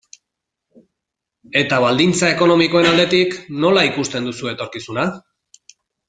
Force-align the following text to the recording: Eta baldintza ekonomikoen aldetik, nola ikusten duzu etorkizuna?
Eta 1.61 1.77
baldintza 1.83 2.31
ekonomikoen 2.37 2.89
aldetik, 2.91 3.35
nola 3.65 3.83
ikusten 3.93 4.31
duzu 4.31 4.49
etorkizuna? 4.57 5.05